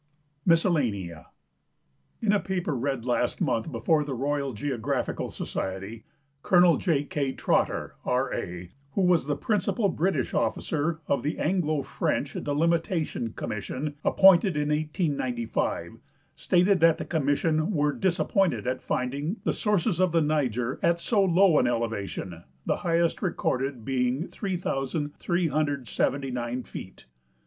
MISCELLANEA 0.47 1.27
In 2.23 2.33
a 2.33 2.39
paper 2.39 2.75
read 2.75 3.05
last 3.05 3.39
month 3.39 3.71
before 3.71 4.03
the 4.03 4.15
Royal 4.15 4.51
(leograpliical 4.51 5.31
Society, 5.31 6.05
Col. 6.41 6.77
J. 6.77 7.03
K. 7.03 7.33
Trotter, 7.33 7.93
R. 8.03 8.33
A., 8.33 8.71
who 8.93 9.03
was 9.03 9.27
the 9.27 9.35
principal 9.35 9.89
British 9.89 10.31
offii'er 10.31 11.01
of 11.07 11.21
the 11.21 11.37
Anglo 11.37 11.83
French 11.83 12.33
Delimitation 12.33 13.33
Commission 13.33 13.93
appointed 14.03 14.57
in 14.57 14.69
1895, 14.69 15.99
i^tated 16.35 16.79
that 16.79 16.97
tlu> 16.97 17.07
com 17.07 17.23
mission 17.23 17.69
were 17.71 17.93
disappointed 17.93 18.65
at 18.65 18.81
finding 18.81 19.37
the 19.43 19.53
sources 19.53 19.99
of 19.99 20.11
the 20.11 20.19
Niger 20.21 20.79
at 20.81 20.99
so 20.99 21.23
low 21.23 21.59
an 21.59 21.67
elevation, 21.67 22.43
the 22.65 22.77
highest 22.77 23.21
recorded 23.21 23.85
being 23.85 24.29
3,879 24.29 26.63
feet. 26.63 27.05